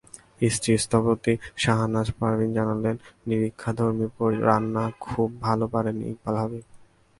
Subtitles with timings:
[0.51, 2.95] স্ত্রী স্থপতি শাহনাজ পারভীন জানালেন,
[3.27, 4.07] নিরীক্ষাধর্মী
[4.47, 6.65] রান্না খুব ভালো পারেন ইকবাল হাবিব।